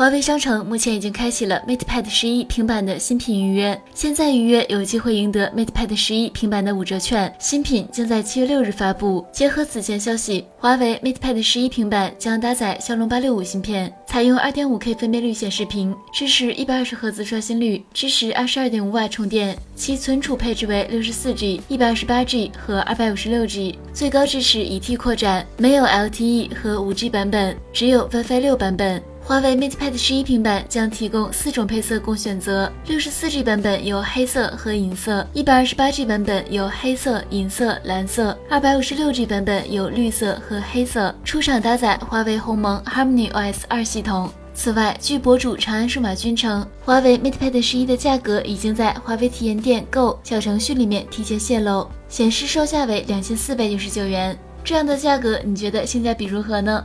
[0.00, 7.30] 华为商城目前已经开启了 MatePad 十一平板的新品预约，现在预约有机会赢得 MatePad 十一平板的五折券。
[7.38, 9.22] 新品将在七月六日发布。
[9.30, 19.54] 结合此前消息，华为 MatePad 十一平板将搭载骁龙八六五芯片，采用二点五 K 分辨率显示屏，支持一百二十赫兹刷新率，支持二十二点五瓦充电。
[19.74, 29.02] 其存储配置为六十四 G、一百二十八 G 和二百五十六 G，最高支持一 T 扩展，没有 LTE 和五 G 版本，只有 WiFi 六版本。
[29.30, 41.14] 华为 MatePad 十一平板将提供四种配色供选择，六十四 G 版本有黑色和银色，一百二十八 G 版本有黑色、银色、蓝色，二百五十六 G 版本有绿色和黑色。
[41.24, 44.28] 出厂搭载华为鸿蒙 Harmony OS 二系统。
[44.52, 54.36] 此外，据博主长安数码君称，华为 MatePad 十一的价格已经在华为体验店 Go 小程序里面提前泄露，显示售价为两千四百九十九元。
[54.64, 56.84] 这样的价格，你觉得性价比如何呢？